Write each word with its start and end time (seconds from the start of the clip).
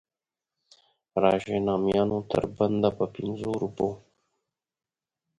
راشئ 1.21 1.57
نامیانو 1.67 2.19
تر 2.31 2.43
بنده 2.57 2.89
په 2.97 3.05
پنځو 3.15 3.51
روپو. 3.61 3.89